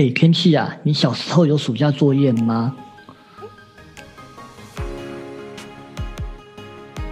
[0.00, 2.74] 哎，天气啊，你小时候有暑假作业吗？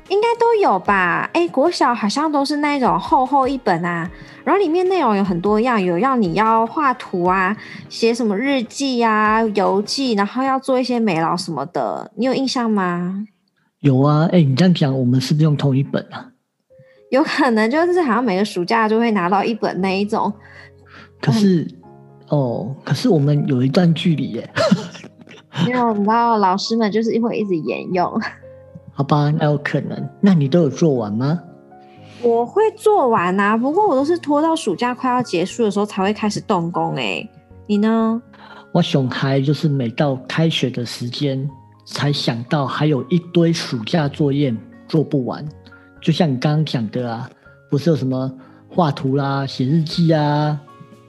[0.09, 1.29] 应该都有吧？
[1.35, 4.11] 哎，国小好像都是那种厚厚一本啊，
[4.43, 7.55] 然后里面内容有很多样，有要你要画图啊，
[7.91, 13.27] 写什么日记啊、游记，然后要做一些美劳什么的，你有印象吗？
[13.81, 16.31] 有啊，哎，你这样讲，我们是不是用同一本啊？
[17.11, 20.33] 有可能就是好像每个暑假就会拿到一本那一种。
[21.21, 21.69] 可是，
[22.29, 24.51] 哦，可是我们有一段距离耶。
[25.67, 28.21] 没有，你知道老师们就是会一直沿用。
[28.93, 30.09] 好吧，那有可能。
[30.21, 31.41] 那你都有做完吗？
[32.21, 36.95] 我会做完啊，不过我都是拖到暑假快要结束的时候才会开始动工。
[36.97, 37.29] 哎，
[37.67, 38.21] 你呢？
[38.73, 41.49] 我熊孩就是每到开学的时间
[41.87, 44.55] 才想到还有一堆暑假作业
[44.87, 45.45] 做不完。
[46.03, 47.29] 就像你刚刚讲的啊，
[47.71, 48.31] 不是有什么
[48.69, 50.61] 画图啦、写日记啊、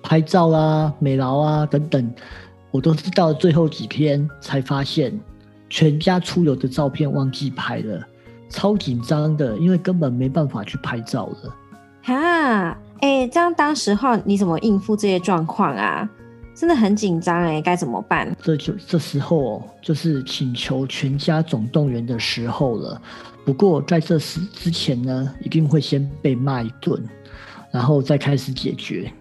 [0.01, 2.13] 拍照啊、美劳啊等等，
[2.71, 5.17] 我都是到最后几天才发现。
[5.69, 8.03] 全家出游的照片忘记拍了，
[8.49, 11.55] 超紧张的，因为根本没办法去拍照了。
[12.01, 16.09] 哈，哎，这样当时候你怎么应付这些状况啊？
[16.55, 18.35] 真的很紧张哎，该怎么办？
[18.41, 22.99] 这就这时候就是请求全家总动员的时候了。
[23.45, 26.99] 不过在这时之前呢，一定会先被骂一顿，
[27.71, 29.13] 然后再开始解决，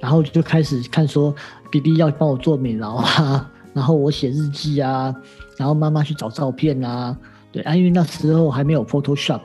[0.00, 1.32] 然后就开始看说
[1.70, 3.50] 弟弟要帮我做美劳啊。
[3.72, 5.14] 然后我写日记啊，
[5.56, 7.16] 然后妈妈去找照片啊，
[7.52, 9.40] 对啊，因为那时候还没有 Photoshop，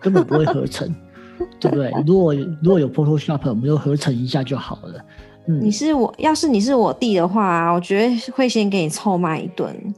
[0.00, 0.88] 根本不会合成，
[1.60, 1.92] 对不对？
[2.06, 5.04] 如果如果有 Photoshop，我们就合成一下就好了。
[5.48, 9.94] 嗯，你是我，要是你是我弟的话，我觉得会先给你臭骂一顿。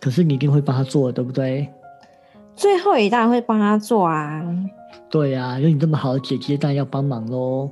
[0.00, 1.68] 可是你一定会帮他做，对不对？
[2.56, 4.42] 最后一然会帮他做啊。
[5.08, 7.70] 对呀，有你这么好的姐姐，当然要帮忙喽。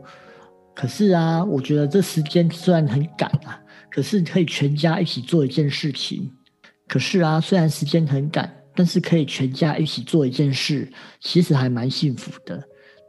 [0.75, 3.61] 可是啊，我觉得这时间虽然很赶啊。
[3.93, 6.31] 可是可以全家一起做一件事情。
[6.87, 10.89] 可是啊，虽然时间很赶，但是可以全家一起做一件事，
[11.21, 12.63] 其实还蛮幸福的。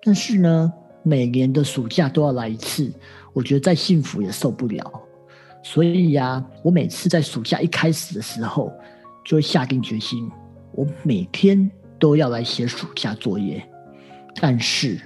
[0.04, 0.74] 但是呢，
[1.04, 2.92] 每年的暑假都要来一次，
[3.32, 4.92] 我觉得再幸福也受不了。
[5.62, 8.74] 所以呀，我每次在暑假一开始的时候，
[9.24, 10.28] 就会下定决心，
[10.72, 11.70] 我每天
[12.00, 13.64] 都要来写暑假作业。
[14.42, 15.00] 但是。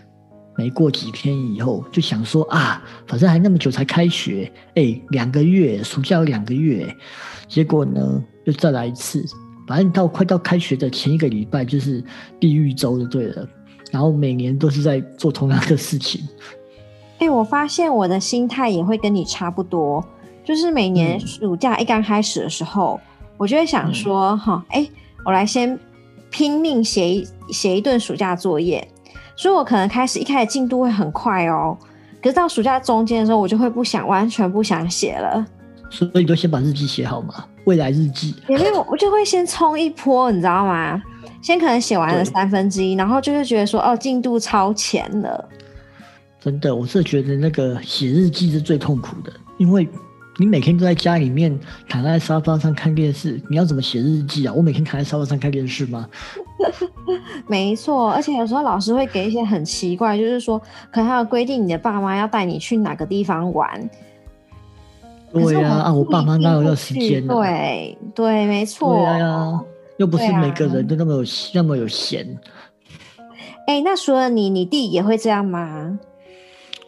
[0.57, 6.87] 没过几天以后，就想说啊，反正还那么久才开学，哎，两个月，暑假有两个月，
[7.47, 9.25] 结果呢，又再来一次，
[9.67, 12.03] 反正到快到开学的前一个礼拜，就是
[12.39, 13.47] 地狱周就对了。
[13.91, 16.21] 然后每年都是在做同样的事情。
[17.19, 20.03] 哎，我发现我的心态也会跟你差不多，
[20.43, 22.99] 就是每年暑假一刚开始的时候，
[23.37, 24.89] 我就会想说，哈，哎，
[25.25, 25.79] 我来先
[26.29, 28.85] 拼命写一写一顿暑假作业。
[29.35, 31.77] 所以我可能开始一开始进度会很快哦，
[32.21, 35.45] 可是到暑假中间的时候，我就会不想完全不想写了。
[35.89, 38.35] 所以你就先把日记写好嘛，未来日记。
[38.47, 41.01] 因为我就会先冲一波，你知道吗？
[41.41, 45.49] 先可能写完了三分之一，然后就会觉得说哦，进度超前了。
[46.39, 49.87] 真的，我是觉得那个写日记是最痛苦的，因为。
[50.37, 51.57] 你每天都在家里面
[51.87, 54.53] 躺在沙发上看电视，你要怎么写日记啊？
[54.53, 56.07] 我每天躺在沙发上看电视吗？
[57.47, 60.59] 没错，而且有时候老师会给一些很奇怪，就是说
[60.91, 63.89] 可能还要规定你的爸妈要带你去哪个地方玩。
[65.31, 67.25] 对呀，啊，我爸妈哪有那时间？
[67.27, 68.95] 对对，没错。
[68.95, 69.61] 对呀，
[69.97, 71.23] 又不是每个人都那么有
[71.53, 72.37] 那么有闲。
[73.67, 75.97] 哎，那除了你，你弟也会这样吗？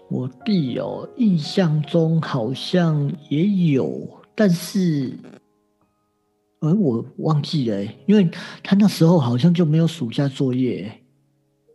[0.09, 5.12] 我弟哦印象中好像也有，但是，
[6.62, 8.29] 呃，我忘记了，因为
[8.63, 10.91] 他那时候好像就没有暑假作业。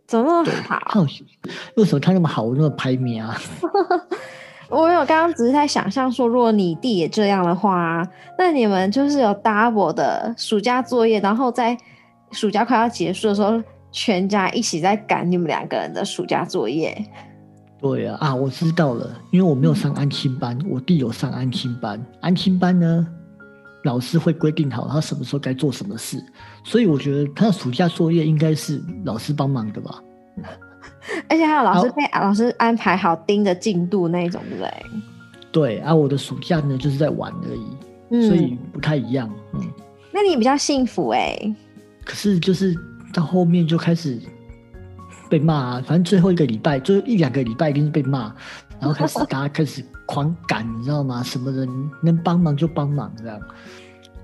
[0.07, 1.05] 怎么那么好？
[1.75, 3.39] 为什么他那么好，我那么排名啊？
[4.69, 8.07] 我有刚刚只是在想象说，如果你弟也这样的话，
[8.37, 11.77] 那你们就是有 double 的暑假作业，然后在
[12.31, 13.61] 暑假快要结束的时候，
[13.91, 17.05] 全家一起在赶你们两个人的暑假作业。
[17.83, 22.01] 对啊，啊，我知道了，因为我没有上安心班，我弟有上安心班。
[22.21, 23.05] 安心班呢，
[23.83, 26.17] 老师会规定好他什么时候该做什么事，
[26.63, 30.01] 所以我觉得他的暑假作业应该是老师帮忙的吧。
[31.27, 34.73] 而且还有老师被老师安排好盯着进度那种，对不对？
[35.51, 39.29] 对啊，我的暑假呢就是在玩而已，所以不太一样。
[39.55, 39.61] 嗯，
[40.13, 41.37] 那你比较幸福哎。
[42.05, 42.73] 可是就是
[43.13, 44.17] 到后面就开始。
[45.33, 48.31] 被骂，啊反正最后一个礼拜，就一两个礼拜一定是被骂，
[48.79, 51.23] 然后开始大家开始狂赶，你知道吗？
[51.23, 51.67] 什么人
[52.03, 53.39] 能帮忙就帮忙这样。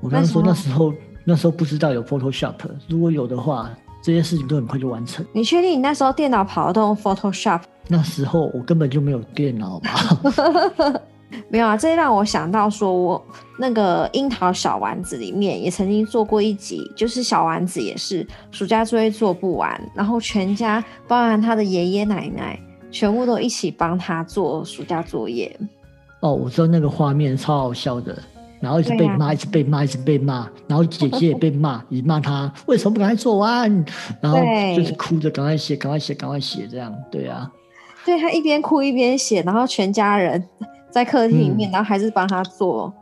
[0.01, 0.93] 我刚刚说那时候
[1.25, 2.53] 那时候不知道有 Photoshop，
[2.87, 3.71] 如果有的话，
[4.03, 5.25] 这些事情都很快就完成。
[5.33, 7.61] 你确定你那时候电脑跑得动 Photoshop？
[7.87, 11.01] 那时候我根本就没有电脑吧？
[11.47, 13.25] 没有啊，这让我想到说，我
[13.57, 22.59] 那个樱桃小丸子里面也曾经做过一集，就是小丸子也是暑假作业做不完，然后全家包含他的爷爷奶奶，
[22.91, 25.55] 全部都一起帮他做暑假作业。
[26.21, 28.17] 哦，我知道那个画面超好笑的，
[28.59, 33.85] 然后一直被骂，一直被骂，一直被骂，然后姐姐也被骂，也骂他为什么不赶快做完，
[34.19, 34.37] 然后
[34.75, 37.49] 就是哭着赶快写，赶快写，赶快写，这样对啊。
[38.05, 40.43] 对他一边哭一边写，然后全家人
[40.89, 42.93] 在客厅里面，然后还是帮他做。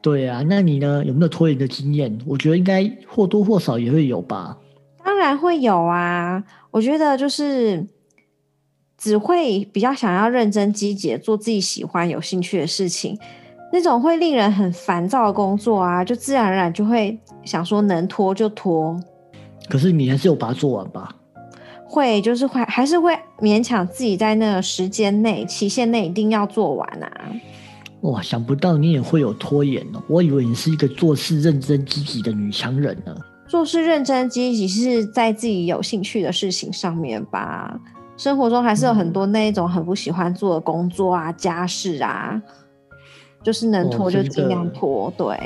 [0.00, 1.04] 对啊，那你呢？
[1.04, 2.16] 有没有拖延的经验？
[2.24, 4.56] 我觉得应该或多或少也会有吧。
[5.04, 7.84] 当然会有啊，我觉得就是
[8.96, 13.18] 只会比较想要认真积极做自己喜欢有兴趣的事情，
[13.72, 18.98] 那种会令人很烦躁的工作啊，就自然而然就会想说能拖就拖。
[19.68, 21.12] 可是你还是有把它做完吧？
[21.88, 27.10] 会就是会还是会勉强自己在那个时间内期限内一定要做完啊！
[28.02, 30.02] 哇，想不到你也会有拖延哦！
[30.06, 33.16] 我以为你是一个做事认真积极的女强人呢。
[33.48, 37.80] 做事认真积极是在自己有兴趣的事情上面吧？
[38.18, 42.40] 生活中还是有很多那一种很不喜欢做的工作啊、家事啊，
[43.42, 45.10] 就是能拖就尽量拖。
[45.16, 45.36] 对，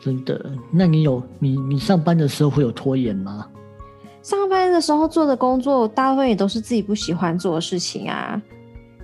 [0.00, 0.50] 真的？
[0.70, 3.48] 那你有你你上班的时候会有拖延吗？
[4.28, 8.38] 上班的时候做的工作，大部分也都是自己不喜欢做的事情啊，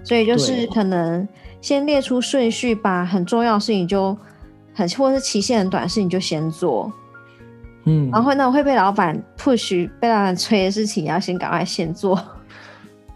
[0.03, 1.27] 所以就是可能
[1.63, 4.15] 先列出顺序，把很重要的事情就
[4.75, 6.93] 很或者是期限很短的事情就先做，
[7.85, 12.23] 嗯，然后呢会被老板 push 被老板催的事情，要先赶快先做。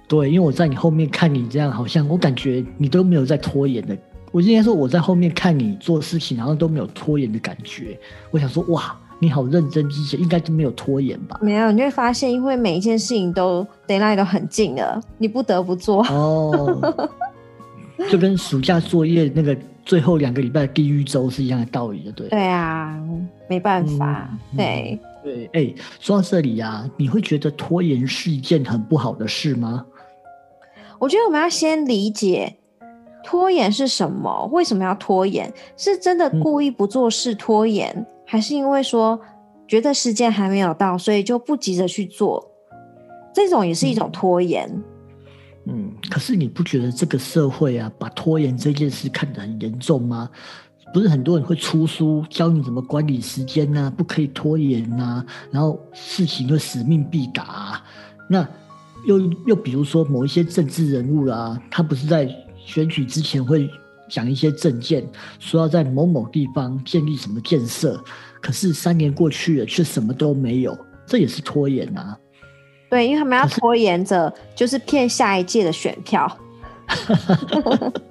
[0.08, 3.94] 对，因为我在你后面看你这样，好像我感觉你都没有在拖延的。
[4.32, 8.00] 我应该说我在后面看你做事情，然后都没有拖延的感觉。
[8.30, 8.98] 我想说，哇。
[9.20, 11.38] 你好认真之前，应该就没有拖延吧？
[11.42, 16.04] 没有，你会发现，因为每一件事情都 deadline 都很近了，你不得不做。
[16.06, 17.08] 哦，
[18.10, 22.28] 就跟暑假作业那个最后两个礼拜的地狱周是一样的道理的，对。
[22.28, 22.96] 对啊，
[23.48, 25.50] 没办法，对对。
[25.52, 29.84] 哎，说到这里啊，你会觉得拖延是一件很不好的事吗？
[31.00, 32.56] 我觉得我们要先理解
[33.24, 35.52] 拖延是什么，为什么要拖延？
[35.76, 38.06] 是真的故意不做事拖延？
[38.30, 39.18] 还是因为说
[39.66, 42.46] 觉得时间还没有到，所以就不急着去做，
[43.32, 44.70] 这种也是一种拖延。
[45.64, 50.28] 嗯，可是你不觉得这个社会啊，把拖延这件事看得很严重吗？
[50.92, 57.82] 不是很多人会出书教你怎么管理时间呐，不可以拖延呐，然后事情会使命必达。
[58.28, 58.46] 那
[59.06, 62.28] 又又比如说某一些政治人物啊，他不是在
[62.58, 63.70] 选举之前会。
[64.08, 65.06] 讲一些证件，
[65.38, 68.02] 说要在某某地方建立什么建设，
[68.40, 70.76] 可是三年过去了，却什么都没有，
[71.06, 72.16] 这也是拖延啊。
[72.90, 76.38] 对，因为他们要拖延着，就是骗下一届的选票。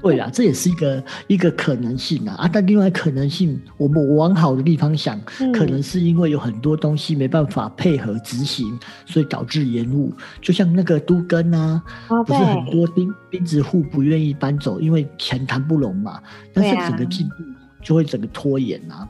[0.00, 2.50] 对啊，这也是一个一个可能性啊啊！
[2.52, 5.20] 但另外可能性，我们往好的地方想，
[5.52, 10.12] 可能是因为有很多东西没办法配合执行，所以导致延误。
[10.40, 11.82] 就像那个都根啊，
[12.24, 16.22] 不是很多钉钉子户不愿意搬走，因为钱谈不拢嘛。
[16.54, 17.34] 但是整个进度
[17.82, 19.08] 就会整个拖延啊。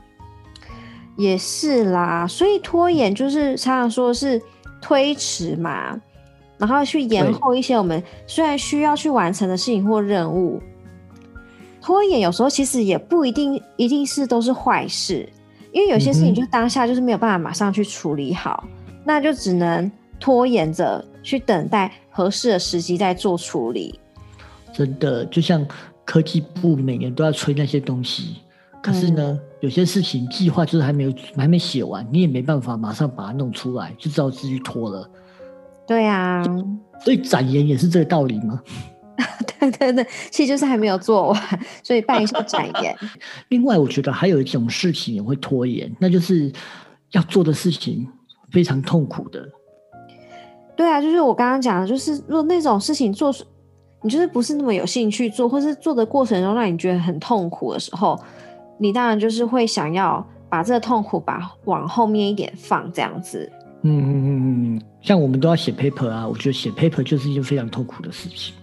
[1.17, 4.41] 也是啦，所以拖延就是常常说是
[4.81, 5.95] 推迟嘛，
[6.57, 10.59] 然后去延后一些我们虽然需要去完成的事情或任务。
[11.81, 15.27] 拖延有时候其实也不一定一定是都是坏事，
[15.71, 18.63] 因为有些事情就当下就是没有办法马上去处理好，
[19.03, 23.99] 那就只能拖延着去等待合适的时机再做处理。
[24.73, 25.65] 真的，就像
[26.05, 28.37] 科技部每年都要催那些东西，
[28.81, 35.09] 可是呢，有些事情计划就是还没有还没写完，你也没办法马上把它弄出来，就知道自己拖了。
[35.87, 36.43] 对啊，
[37.03, 38.61] 所以展言也是这个道理吗？
[39.59, 42.95] 对对对，其实就是还没有做完，所以办一下展演。
[43.49, 46.51] 另外，我觉得还有一种事情也会拖延，那就是
[47.11, 48.07] 要做的事情
[48.51, 49.47] 非常痛苦的。
[50.75, 53.33] 对啊，就是我刚刚讲的，就是如果那种事情做，
[54.01, 58.17] 你就是不是那么有兴趣做，或是做的过程中让你觉得很痛苦的时候，
[58.79, 63.51] 你当然就是会想要把这个痛苦把往后面一点放，这样子。
[63.83, 68.53] 嗯嗯嗯嗯，像我们都要写 paper 啊，我觉得写 paper 就是一件非常痛苦的事情。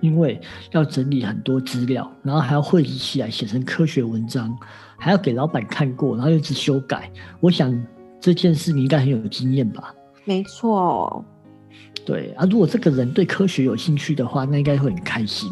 [0.00, 0.40] 因为
[0.72, 4.56] 要整理很多资料，然后还要汇集起来写成科学文章，
[4.98, 7.10] 还要给老板看过，然后又一直修改。
[7.40, 7.72] 我想
[8.20, 9.94] 这件事你应该很有经验吧？
[10.24, 11.24] 没错。
[12.04, 15.50] 对啊，如果这个人对科学有兴趣的话，那应该会很开心。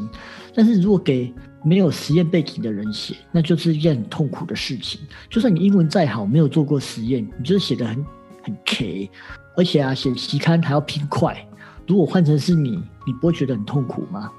[0.54, 5.00] 但是如果给没有实验背景的人写，那就是一件很痛苦的事情。
[5.30, 8.04] 就算你英文再好，没有做过实验，你就是写的很
[8.42, 9.10] 很 K，
[9.56, 11.47] 而且啊，写期刊还要拼快。
[11.88, 14.30] 如果换成是你，你不会觉得很痛苦吗？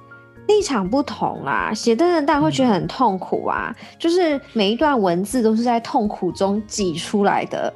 [0.47, 7.73] 立场不同啦，写的人当然会觉得很痛苦啊，就是每一段文字都是在痛苦中挤出来的。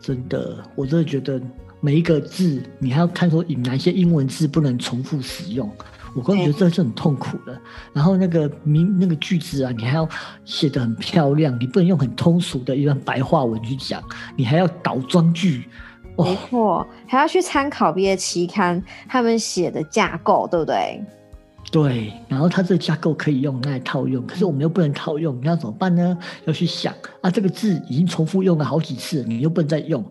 [0.00, 1.40] 真的，我真的觉得
[1.80, 5.70] 每一个字，你还要看说哪些英文字不能重复使用，
[6.14, 7.58] 我个人觉得这是很痛苦的。
[7.92, 10.08] 然后那个名那个句子啊，你还要
[10.44, 14.02] 写的很漂亮，你不能用很通俗的一段白话文去讲，
[14.36, 15.64] 你还要倒装句。
[16.24, 21.02] 没错，还要去参考别的期刊他们写的架构，对不对？
[21.70, 26.18] 对，然后它这个架构可以用来套用，可是我们又不能套用，你要怎么办呢？
[26.44, 30.04] 要去想啊，这个字已经重复用了好几次，你又不能再用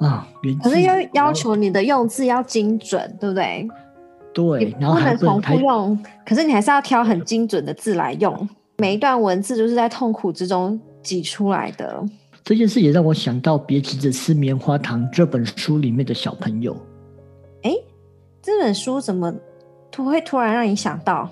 [0.00, 0.26] 啊。
[0.62, 3.68] 可是要要求你的用字要精准，对不对？
[4.32, 8.48] 对，然后不能重复用，可是你还是要挑很精准的字来用。
[8.78, 12.02] 每一段文字就是在痛苦之中挤出来的。
[12.44, 16.76] 这件事也让我想到《别急着吃棉花糖》这本书里面的小朋友。
[17.62, 17.72] 哎，
[18.42, 19.34] 这本书怎么？
[19.90, 21.30] 突会突然让你想到，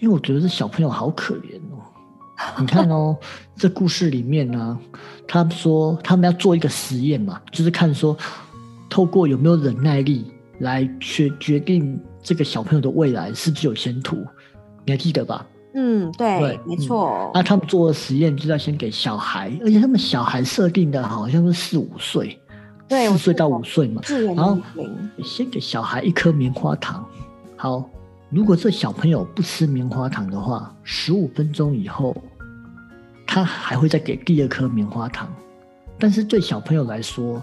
[0.00, 1.78] 因为我觉得这小朋友好可怜哦。
[2.58, 3.16] 你看哦，
[3.54, 4.76] 这故事里面呢，
[5.28, 8.16] 他们说他们要做一个实验嘛，就是看说
[8.88, 10.24] 透过有没有忍耐力
[10.58, 14.16] 来决决定这个小朋友的未来是不是有前途。
[14.84, 15.46] 你还记得吧？
[15.74, 17.30] 嗯，对，没错。
[17.32, 22.40] 那他们做的实验就要先给小孩，而且他们小孩设定的好像是四五岁，
[22.88, 24.02] 对，四岁到五岁嘛。
[24.34, 24.58] 然后
[25.22, 27.06] 先给小孩一颗棉花糖。
[27.56, 27.88] 好，
[28.30, 32.16] 如果这小朋友不吃棉花糖的话，十五分钟以后，
[33.26, 35.32] 他还会再给第二颗棉花糖。
[35.98, 37.40] 但是对小朋友来说，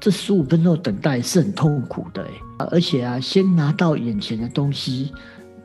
[0.00, 2.26] 这十五分钟的等待是很痛苦的
[2.58, 5.12] 而且啊，先拿到眼前的东西，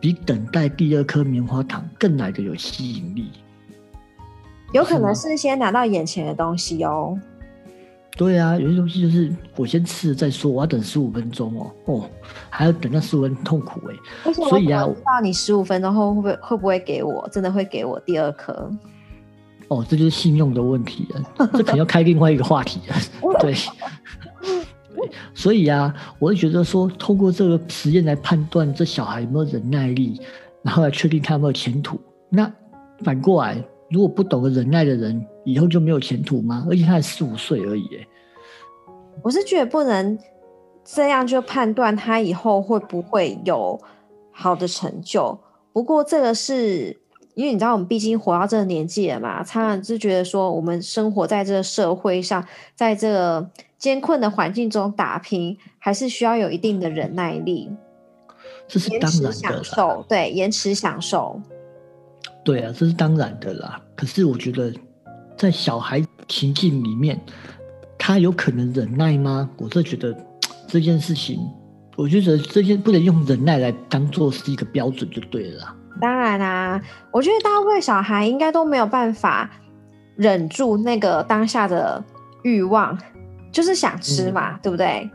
[0.04, 3.32] 比等待第二颗棉花糖更来的有吸引力。
[4.74, 7.18] 有可能是先拿到眼前的东西哦。
[8.18, 12.10] 对啊，有些东西就是我先吃了再说，我要等十五分钟哦，哦，
[12.50, 18.70] 还要等那十五分钟痛苦哎，所以啊，不知道你十五分钟后会不会会不会给我，真的会给我第二颗？
[19.70, 22.96] 哦，这就是信用的问题了，这可能要开另外一个话题了。
[23.40, 23.56] 对，
[25.34, 30.20] 所以啊，我会觉得说，通过这个实验来判断这小孩有没有忍耐力，
[30.62, 32.00] 然后来确定他有没有前途。
[32.30, 32.52] 那
[33.04, 33.64] 反过来。
[33.90, 36.66] 如果不懂得忍耐的人，以后就没有前途吗？
[36.68, 37.88] 而且他才四五岁而已，
[39.22, 40.18] 我是觉得不能
[40.84, 43.80] 这样就判断他以后会不会有
[44.32, 45.38] 好的成就。
[45.72, 46.98] 不过这个是
[47.36, 52.44] 因为你知道，我们毕竟活到这个年纪了嘛，常常是觉得说，我们生活在这个社会上，
[52.74, 53.48] 在这个
[53.84, 57.70] 艰困的环境中打拼，还是需要有一定的忍耐力。
[58.66, 61.42] 这是当然的，对，延迟享受。
[62.46, 63.82] 对啊，这是当然的啦。
[63.94, 64.74] 可是我觉得，
[65.36, 67.20] 在小孩情境里面，
[68.00, 69.50] 他有可能忍耐吗？
[69.58, 70.16] 我是觉得
[70.66, 71.38] 这件事情，
[71.98, 75.76] 我觉得这件不能用忍耐来当做是一个标准就对了。
[76.00, 79.52] 当然啦，我觉得大部分小孩应该都没有办法
[80.16, 82.02] 忍住那个当下的
[82.44, 82.98] 欲望，
[83.54, 85.10] 就是想吃嘛，对不对？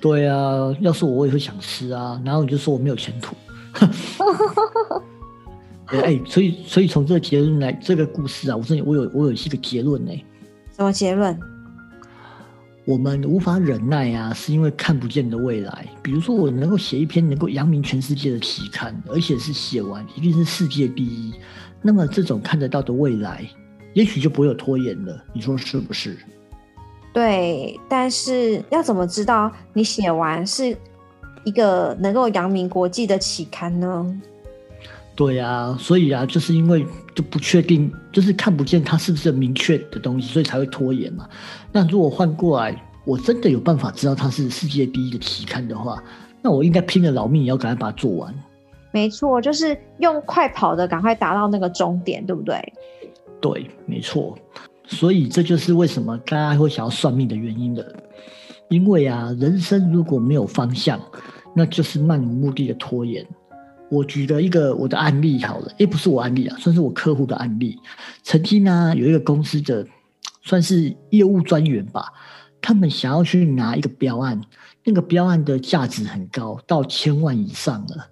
[0.00, 2.20] 对啊，要是我，我也会想吃啊。
[2.24, 3.36] 然后你就说我没有前途。
[5.86, 10.12] 哎，所以所以从这个结论来，这个故事啊，我真的我有我有一个结论呢。
[10.74, 11.38] 什么结论？
[12.84, 15.86] 我们无法忍耐啊，是因为看不见的未来。
[16.02, 21.32] 比如说，我能够写一篇能够扬名全世界的期刊，而且是写完一定是世界第一，
[21.80, 23.48] 那么这种看得到的未来，
[23.92, 25.22] 也许就不会有拖延了。
[25.32, 26.18] 你说是不是？
[27.12, 30.76] 对，但是要怎么知道你写完是
[31.44, 34.20] 一个能够扬名国际的期刊呢？
[35.14, 41.28] 对呀，所以啊，就是因为就不确定，就是看不见它是不是明确的东西，所以才会拖延嘛。
[41.70, 46.02] 那如果换过来，我真的有办法知道它是世界第一的期刊的话，
[46.40, 48.34] 那我应该拼了老命也要赶快把它做完。
[48.90, 52.72] 没错，就是用快跑的赶快达到那个终点，对不对？
[53.38, 54.36] 对，没错。
[54.92, 57.94] 所以这就是为什么大家会想要算命的原因的，
[58.68, 61.00] 因为啊，人生如果没有方向，
[61.56, 63.26] 那就是漫无目的的拖延。
[63.90, 67.78] 我举了一个我的案例好了，也不是我案例啊，算是我客户的案例。
[68.22, 69.86] 曾经呢，有一个公司的
[70.42, 72.12] 算是业务专员吧，
[72.60, 74.40] 他们想要去拿一个标案，
[74.84, 78.06] 那个标案的价值很高，到千万以上了。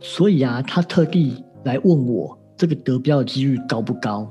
[0.00, 4.30] 所以啊，他特地来问我这个得标的几率高不高？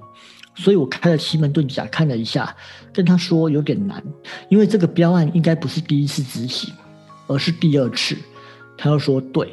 [0.62, 2.56] 所以我开了奇门遁甲看了一下，
[2.94, 4.00] 跟他说有点难，
[4.48, 6.72] 因为这个标案应该不是第一次执行，
[7.26, 8.16] 而是第二次。
[8.78, 9.52] 他又说对。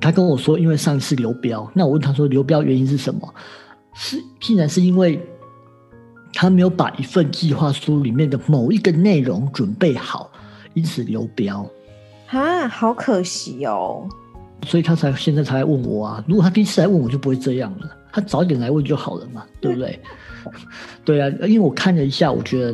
[0.00, 3.34] 他跟我说，因为上一次流标，那我问他说流标原因是什么？
[3.92, 5.20] 是竟然是因为
[6.32, 10.30] 他没有把一份计划书里面的某一个内容准备好，
[10.72, 11.68] 因此流标。
[12.28, 14.08] 啊，好可惜哦。
[14.66, 16.24] 所以他才现在才来问我啊。
[16.26, 17.97] 如果他第一次来问我，就不会这样了。
[18.12, 20.00] 他早一点来问就好了嘛，对不对？
[21.04, 22.72] 对啊，因为我看了一下，我觉得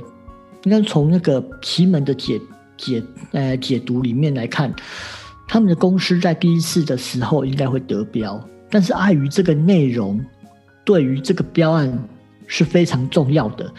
[0.65, 2.41] 应该从那个奇门的解
[2.77, 4.73] 解呃解读里面来看，
[5.49, 10.25] 他们的公司在第一次的时候应该会得标，但是碍于这个内容
[10.85, 11.93] 对于这个标案
[12.47, 13.73] 是非常重要的，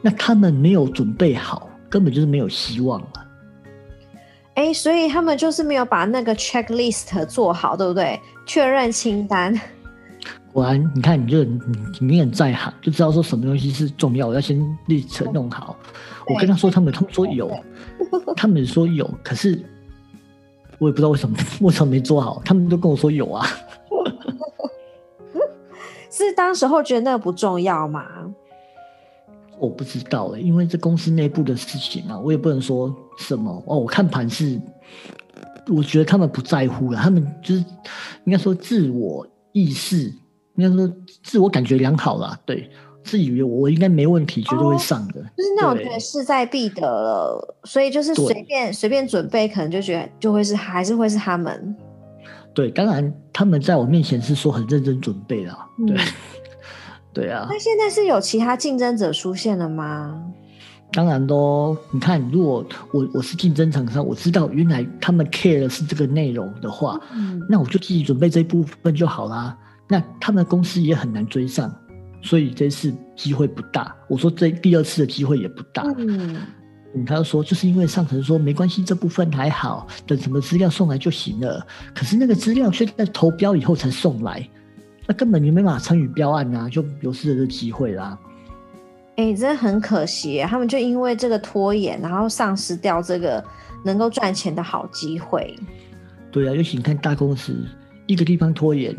[0.00, 3.08] 那他们没有准备好，根本就是没有希望了。
[4.54, 8.20] 哎，所以他们就是没有把那个 checklist 做好，对不对？
[8.46, 9.58] 确认清单。
[10.52, 11.58] 果然，你看，你就你
[12.00, 15.76] 你很在行，就知道说什么东西是重要，要先立程弄好。
[16.28, 17.50] 我跟他说，他们他们说有，
[18.36, 19.60] 他们说有，可是
[20.78, 23.46] 我也不知道为什么为什么没做好，他们都跟我说有啊。
[26.10, 28.04] 是当时候觉得那个不重要吗？
[29.58, 33.78] 我不知道哎，因为这公司内部的事情啊，我也不能说什么哦。
[33.78, 34.60] 我看盘是，
[35.68, 37.64] 我觉得他们不在乎了，他们就是
[38.24, 40.12] 应该说自我意识。
[40.56, 40.90] 应该说
[41.22, 42.70] 自我感觉良好啦，对，
[43.04, 51.74] 自以为我应该没问题，绝对会上的，就是那种觉得势在必得了，所以就是随便随便准备，可能就觉得就会是还是会是他们。
[52.54, 55.56] 对，当然他们在我面前是说很认真准备的，
[55.86, 55.96] 对，
[57.24, 57.46] 对啊。
[57.48, 60.22] 那现在是有其他竞争者出现了吗？
[60.92, 67.00] 当然喽，你看，如果我我是竞争厂商，我知道原来他们 care 的是这个内容的话，
[67.48, 69.56] 那我就自己准备这一部分就好啦。
[69.88, 71.74] 那他们的公司也很难追上，
[72.22, 73.94] 所以这次机会不大。
[74.08, 75.82] 我说这第二次的机会也不大。
[76.94, 81.66] 嗯，他就说就是因为上层说没关系，这部分还好，等什么资料送来就行了。
[81.94, 84.46] 可是那个资料却在投标以后才送来，
[85.06, 88.18] 那根本就没法参与标案啊，就流失了这机会啦。
[89.16, 93.44] 哎，真的很可惜，他们就因为这个拖延，然后丧失掉这个
[93.84, 95.54] 能够赚钱的好机会。
[96.30, 97.54] 对啊，尤其你看大公司
[98.06, 98.96] 一个地方拖延。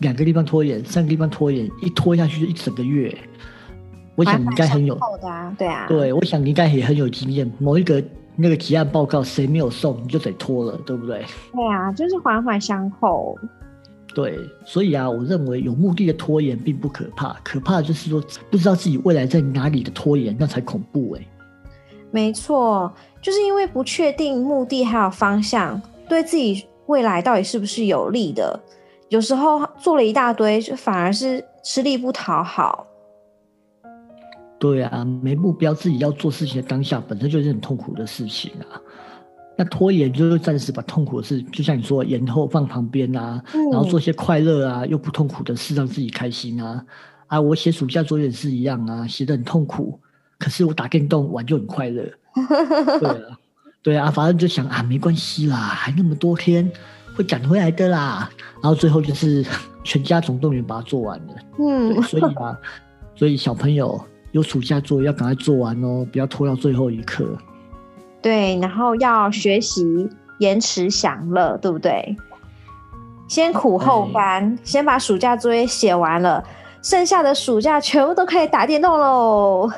[0.00, 3.16] 两个地方拖延，三个地方拖延，一拖下去就一整个月。
[4.16, 4.98] 我想你应该很有，
[5.56, 7.50] 对啊，对，我想你应该也很有经验。
[7.58, 8.02] 某一个
[8.36, 11.24] 那个提案报告谁没有送，你就得拖了，对不对？
[11.52, 13.38] 对啊，就是环环相扣。
[14.14, 21.26] 对，所以啊，我认为有目的的拖延并不可怕，可怕的就是说不知道自己未来在哪里的拖延，那才恐怖哎。
[22.10, 28.58] 没错，就是因为不确定目的还有方向，对自己未来到底是不是有利的。
[29.10, 32.86] 有时候做了一大堆，就反而是吃力不讨好。
[34.58, 38.80] 对啊，没目标，自己要做事情的当下，本身就是很痛苦的事情啊。
[39.56, 43.42] 那拖延就是暂时把痛苦的事，就像你说，延后放旁边啊，
[43.72, 46.84] 然后做些快乐啊又不痛苦的事，让自己开心啊。
[47.26, 49.98] 啊，我写暑假作业是一样啊，写的很痛苦，
[50.38, 52.04] 可是我打电动玩就很快乐。
[53.00, 53.38] 对啊，
[53.82, 56.70] 对啊，反正就想啊，没关系啦，还那么多天。
[57.16, 58.28] 会赶回来的啦，
[58.62, 59.44] 然后最后就是
[59.84, 61.34] 全家总动员把它做完了。
[61.58, 62.56] 嗯，所以啊，
[63.14, 64.00] 所以小朋友
[64.32, 67.26] 有暑假作业要赶快做完哦，不要拖到最后一刻。
[68.22, 72.16] 对，然后要学习延迟享乐，对不对？
[73.28, 76.42] 先苦后甘，先把暑假作业写完了，
[76.82, 79.70] 剩下的暑假全部都可以打电动喽。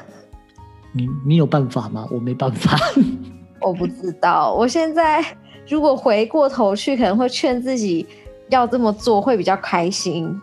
[0.92, 2.06] 你你有办法吗？
[2.10, 2.76] 我没办法。
[3.60, 5.24] 我不知道，我现在。
[5.68, 8.06] 如果回过头去，可能会劝自己
[8.50, 10.40] 要这么做，会比较开心。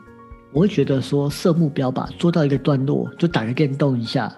[0.51, 4.34] 我会觉得说设目标吧，做到一个段落就打个电动一下，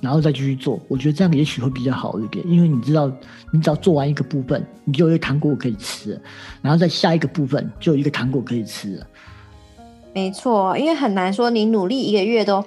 [0.00, 0.78] 然后再继续做。
[0.88, 3.10] 我觉得这样也许会比较好一点，因为你知道，
[3.50, 6.20] 你只要做完一个部分，你就有一个糖果可以吃，
[6.60, 9.06] 然后在下一个部分就有一个糖果可以吃了。
[10.12, 12.62] 没错，因为很难说你努力一个月都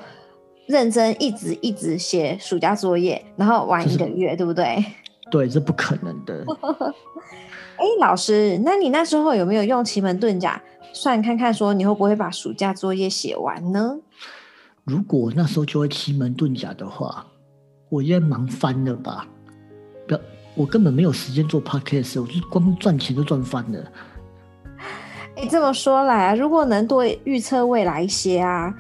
[0.65, 4.84] 认真一直一直写暑假作业，然后玩一个月，对不对？
[5.30, 6.46] 对，这不可能的。
[7.78, 10.62] 哎，老师，那你那时候有没有用奇门遁甲
[10.94, 13.98] 算看看，说你会不会把暑假作业写完呢？
[14.84, 17.26] 如果那时候就会奇门遁甲的话，
[17.90, 19.28] 我应该忙翻了吧？
[20.08, 20.20] 不要，
[20.56, 23.80] 我根本没有时间做 podcast，我就光赚钱都赚翻了。
[25.36, 28.74] 哎，这么说来啊，如果能多预测未来一些啊，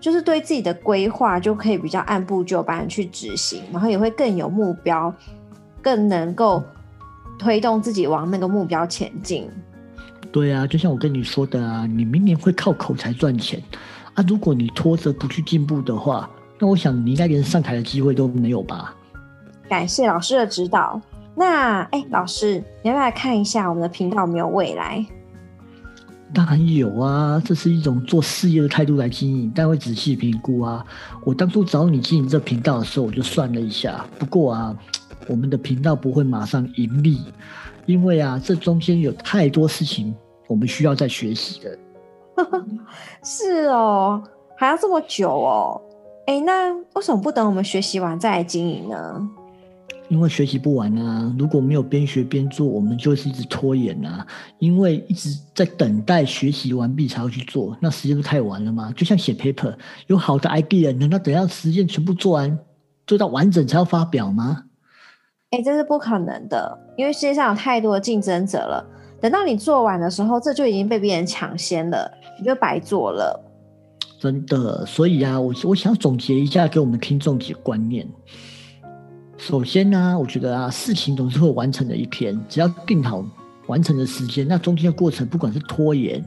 [0.00, 5.12] 就是对自己的规划就可以比较按部就班去执行，然后也会更有目标，
[5.82, 6.62] 更能够。
[7.38, 9.48] 推动自己往那个目标前进。
[10.32, 13.62] 对啊，就像我跟你说的啊，你明年会靠口才赚钱
[14.14, 14.24] 啊。
[14.26, 18.92] 如果你拖着不去进步的话，那我想你应该连上台的机会都没有吧。
[19.68, 21.00] 感谢老师的指导。
[21.36, 25.06] 那哎，老师，你要不要看一下我们的频道有没有未来？
[26.34, 30.84] 当然有啊，这是一种做事业的态度来经营，但会仔细评估啊。
[31.24, 34.76] 我当初找你经营这频道的时候，我就算了一下，不过啊。
[35.28, 37.20] 我们的频道不会马上盈利，
[37.86, 40.14] 因为啊，这中间有太多事情
[40.48, 41.78] 我们需要再学习的。
[43.22, 44.22] 是哦，
[44.56, 45.80] 还要这么久哦？
[46.26, 49.28] 哎，那为什么不等我们学习完再来经营呢？
[50.08, 51.34] 因为学习不完啊！
[51.38, 54.26] 如果没有边学边做，我们就是一直拖延啊。
[54.58, 58.90] 因为一直在等待学习完毕才要去做，那时间不太晚了吗？
[58.96, 59.74] 就像写 paper，
[60.06, 62.58] 有好的 idea，难道等到实验全部做完，
[63.06, 64.64] 做到完整才要发表吗？
[65.50, 68.84] 哎，这是不可能的，因为世界上有太多的竞争者了。
[69.18, 73.40] 等到你做完的时候，这就已经被别人抢先了，你就白做了。
[74.20, 78.06] 真的，所以啊，我我想总结一下，给我们听众几个观念。
[79.38, 83.24] 首先呢，我觉得啊，事情总是会完成的一天，只要定好
[83.68, 86.22] 完成的时间，那中间的过程，不管是拖延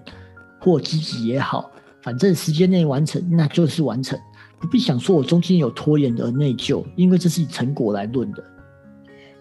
[0.59, 1.69] 或积极也好，
[2.01, 4.17] 反正时间内完成，那就是完成，
[4.59, 8.43] 不必想说我中间有拖延而内疚，因为这是以成果来论的。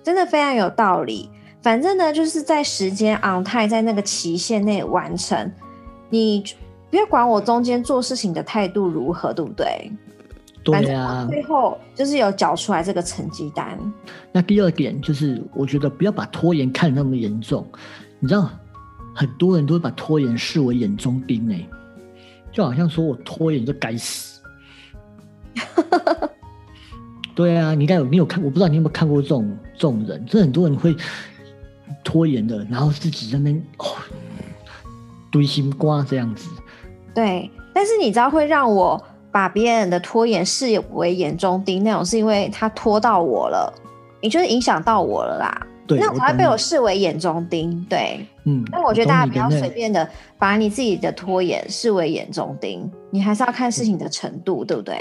[0.03, 1.31] 真的非常有道理。
[1.63, 5.53] 反正呢，就是在时间 on time，在那个期限内完成，
[6.09, 6.43] 你
[6.91, 9.93] 不要管我中间做事情的态度如何，对不对？
[10.63, 13.79] 对啊，最后就是有缴出来这个成绩单。
[14.31, 17.67] 那第二点就是，我觉得不要把拖延看得那么严重。
[18.19, 18.51] 你知道，
[19.15, 21.67] 很多人都会把拖延视为眼中钉诶，
[22.53, 24.43] 就好像说我拖延就该死。
[27.35, 28.43] 对啊，你应该有，你有看？
[28.45, 30.95] 我不知道你有没有看过这种这种人，这很多人会
[32.05, 33.87] 拖延的，然后自己在那边哦
[35.33, 36.51] 堆心瓜这样子。
[37.15, 39.03] 对，但是你知道会让我。
[39.33, 43.73] 把别人的拖延视为眼中钉，那种是因为他拖到我了，
[44.21, 45.67] 你就是影响到我了啦。
[45.87, 47.87] 对，那才会被我视为眼中钉。
[47.89, 48.65] 对，嗯。
[48.73, 55.01] 那我觉得大家不要随便的把你自己的拖延视为眼中钉，你还是要看事情的程度，对不对？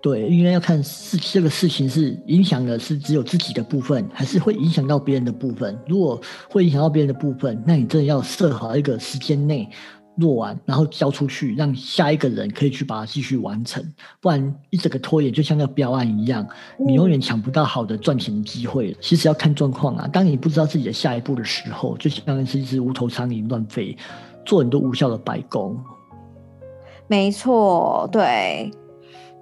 [0.00, 5.78] 对，因为要看事这个事情是影响的是只有自己的部分，还是会影响到别人的部分。
[5.86, 9.68] 如果会影响到别人的部分，那你真的要设好一个时间内。
[10.20, 13.80] 做完，然后交出去，让下一个人可以去把它继续完成。
[14.20, 16.44] 不然一整个拖延就像个标案一样，
[16.76, 18.96] 你永远抢不到好的赚钱机会。
[19.00, 20.08] 其实要看状况啊。
[20.12, 23.96] 当你不知道自己的下一步的时候，就像是一只无头苍蝇乱飞，
[24.44, 25.78] 做很多无效的白工。
[27.06, 28.72] 没错，对。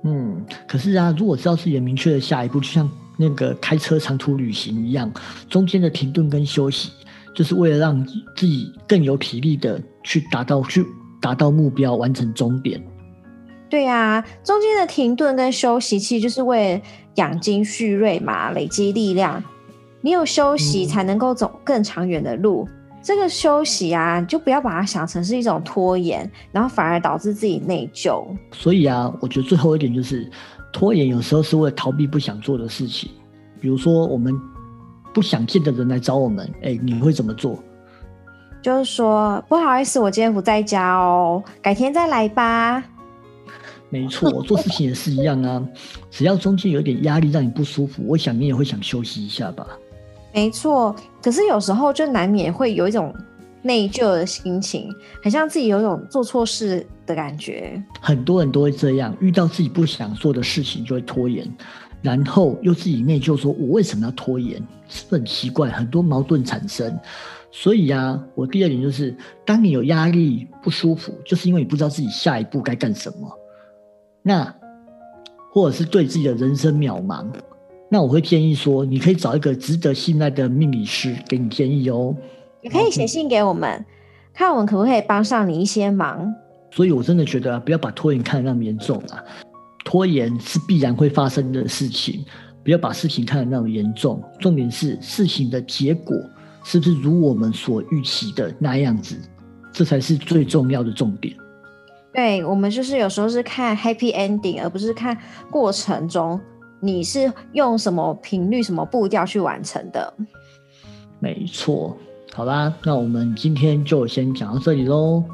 [0.06, 5.12] 嗯，可是啊，如果知道自己的明确的下一步，就像那个开车长途旅行一样，
[5.50, 6.90] 中间的停顿跟休息。
[7.34, 8.02] 就是为了让
[8.34, 10.82] 自己更有体力的去达到去
[11.20, 12.82] 达到目标，完成终点。
[13.68, 16.82] 对呀，中间的停顿跟休息，其实就是为了
[17.16, 19.44] 养精蓄锐嘛，累积力量。
[20.00, 22.66] 你有休息，才能够走更长远的路。
[23.06, 28.26] 这个休息啊，就不要把它想成是一种拖延，然后反而导致自己内疚。
[28.50, 30.28] 所以啊，我觉得最后一点就是，
[30.72, 33.08] 拖延有时候是为了逃避不想做的事情，
[33.60, 34.34] 比如说我们。
[35.14, 37.58] 不想见的人来找我们，哎，你会怎么做？
[38.60, 42.84] 就是说，不好意思，我今天不在家哦，改天再来吧。
[43.88, 45.66] 没错，做事情也是一样啊。
[46.10, 49.66] 只要中间有点压力让你不舒服，我想你也会想休息一下吧。
[50.36, 53.10] 没错，可是有时候就难免会有一种
[53.62, 57.82] 内疚的心情，很像自己有种做错事的感觉。
[58.02, 61.50] 很多人都会这样，遇到自己不想做的事情就会拖延。
[62.02, 64.62] 然后又自己内疚，说我为什么要拖延？
[64.88, 65.70] 是很奇怪？
[65.70, 66.96] 很多矛盾产生。
[67.50, 73.38] 所以呀，我第二点就是，当你有压力、不舒服，就是因为你不知道自己下一步该干什么。
[74.22, 74.54] 那
[75.50, 77.24] 或者是对自己的人生渺茫，
[77.88, 82.14] 那我会建议说，你可以找一个值得信赖的命理师给你建议哦。
[82.62, 83.84] 你可以写信给我们，
[84.34, 86.34] 看我们可不可以帮上你一些忙。
[86.72, 89.22] 所以我真的觉得，不要把拖延看得那么严重啊。
[89.84, 92.24] 拖延是必然会发生的事情，
[92.64, 94.20] 不要把事情看得那么严重。
[94.40, 96.16] 重点是事情的结果
[96.64, 99.16] 是不是如我们所预期的那样子，
[99.72, 101.36] 这才是最重要的重点。
[102.12, 105.16] 对我们就是有时候是看 happy ending，而不是看
[105.52, 106.40] 过程中
[106.86, 110.14] 你是用什么频率、什么步调去完成的。
[111.18, 111.96] 没错，
[112.34, 115.24] 好啦，那我们今天就先讲到这里喽。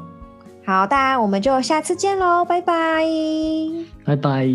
[0.65, 3.05] 好，大家我们就下次见喽，拜拜，
[4.05, 4.47] 拜拜。